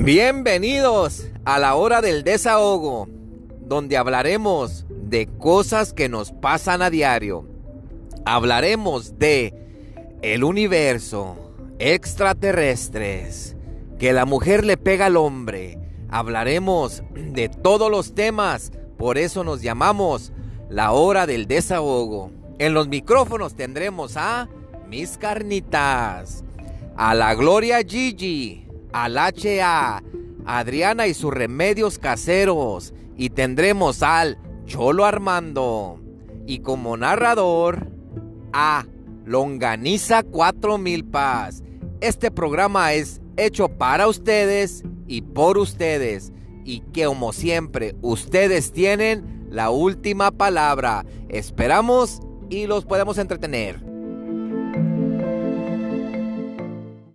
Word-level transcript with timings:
Bienvenidos 0.00 1.28
a 1.44 1.58
la 1.58 1.74
hora 1.74 2.00
del 2.00 2.24
desahogo, 2.24 3.08
donde 3.60 3.98
hablaremos 3.98 4.86
de 4.88 5.26
cosas 5.26 5.92
que 5.92 6.08
nos 6.08 6.32
pasan 6.32 6.80
a 6.80 6.88
diario. 6.88 7.46
Hablaremos 8.24 9.18
de 9.18 9.54
el 10.22 10.44
universo, 10.44 11.36
extraterrestres, 11.78 13.54
que 13.98 14.14
la 14.14 14.24
mujer 14.24 14.64
le 14.64 14.78
pega 14.78 15.06
al 15.06 15.16
hombre. 15.18 15.78
Hablaremos 16.08 17.02
de 17.14 17.50
todos 17.50 17.90
los 17.90 18.14
temas, 18.14 18.72
por 18.96 19.18
eso 19.18 19.44
nos 19.44 19.60
llamamos 19.60 20.32
la 20.70 20.92
hora 20.92 21.26
del 21.26 21.46
desahogo. 21.46 22.30
En 22.58 22.72
los 22.72 22.88
micrófonos 22.88 23.54
tendremos 23.54 24.16
a 24.16 24.48
mis 24.88 25.18
carnitas, 25.18 26.42
a 26.96 27.14
la 27.14 27.34
Gloria 27.34 27.82
Gigi, 27.86 28.66
al 28.92 29.16
HA, 29.16 30.02
Adriana 30.44 31.06
y 31.06 31.14
sus 31.14 31.32
remedios 31.32 31.98
caseros. 31.98 32.94
Y 33.16 33.30
tendremos 33.30 34.02
al 34.02 34.38
Cholo 34.66 35.04
Armando. 35.04 36.00
Y 36.46 36.60
como 36.60 36.96
narrador, 36.96 37.88
a 38.52 38.86
Longaniza 39.24 40.22
4000 40.22 41.04
Paz. 41.04 41.62
Este 42.00 42.30
programa 42.30 42.92
es 42.94 43.20
hecho 43.36 43.68
para 43.68 44.08
ustedes 44.08 44.82
y 45.06 45.22
por 45.22 45.58
ustedes. 45.58 46.32
Y 46.64 46.80
que 46.92 47.06
como 47.06 47.32
siempre, 47.32 47.96
ustedes 48.02 48.72
tienen 48.72 49.46
la 49.50 49.70
última 49.70 50.30
palabra. 50.30 51.04
Esperamos 51.28 52.20
y 52.50 52.66
los 52.66 52.84
podemos 52.84 53.18
entretener. 53.18 53.91